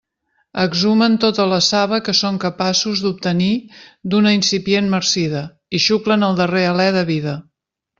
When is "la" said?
1.51-1.59